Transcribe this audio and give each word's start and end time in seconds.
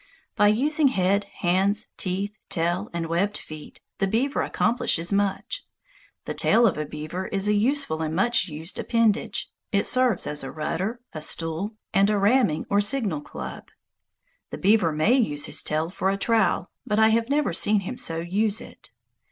By 0.35 0.47
using 0.47 0.87
head, 0.87 1.25
hands, 1.25 1.89
teeth, 1.95 2.33
tail, 2.49 2.89
and 2.91 3.05
webbed 3.05 3.37
feet 3.37 3.81
the 3.99 4.07
beaver 4.07 4.41
accomplishes 4.41 5.13
much. 5.13 5.63
The 6.25 6.33
tail 6.33 6.65
of 6.65 6.75
a 6.75 6.87
beaver 6.87 7.27
is 7.27 7.47
a 7.47 7.53
useful 7.53 8.01
and 8.01 8.15
much 8.15 8.47
used 8.47 8.79
appendage; 8.79 9.51
it 9.71 9.85
serves 9.85 10.25
as 10.25 10.43
a 10.43 10.51
rudder, 10.51 11.01
a 11.13 11.21
stool, 11.21 11.75
and 11.93 12.09
a 12.09 12.17
ramming 12.17 12.65
or 12.67 12.81
signal 12.81 13.21
club. 13.21 13.67
The 14.49 14.57
beaver 14.57 14.91
may 14.91 15.13
use 15.13 15.45
his 15.45 15.61
tail 15.61 15.91
for 15.91 16.09
a 16.09 16.17
trowel, 16.17 16.71
but 16.83 16.97
I 16.97 17.09
have 17.09 17.29
never 17.29 17.53
seen 17.53 17.81
him 17.81 17.99
so 17.99 18.17
use 18.21 18.59
it. 18.59 18.89